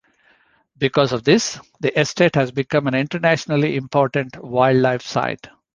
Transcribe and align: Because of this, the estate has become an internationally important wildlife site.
Because 0.79 1.13
of 1.13 1.23
this, 1.25 1.59
the 1.79 1.95
estate 1.99 2.33
has 2.33 2.51
become 2.51 2.87
an 2.87 2.95
internationally 2.95 3.75
important 3.75 4.35
wildlife 4.43 5.03
site. 5.03 5.47